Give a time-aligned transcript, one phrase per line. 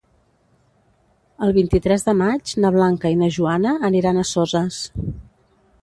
[1.47, 4.85] El vint-i-tres de maig na Blanca i na Joana aniran a Soses.